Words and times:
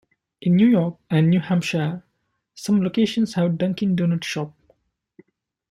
In 0.41 0.55
New 0.55 0.65
York 0.67 0.97
and 1.11 1.29
New 1.29 1.39
Hampshire, 1.39 2.01
some 2.55 2.81
locations 2.83 3.35
have 3.35 3.45
a 3.45 3.49
Dunkin 3.53 3.95
Donuts 3.95 4.25
shop. 4.25 4.57